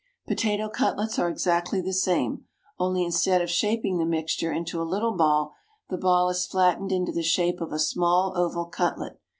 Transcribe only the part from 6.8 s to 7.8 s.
into the shape of a